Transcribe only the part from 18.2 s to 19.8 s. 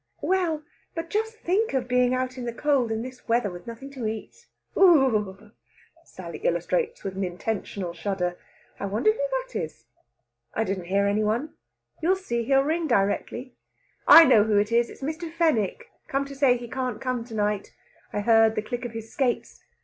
heard the click of his skates.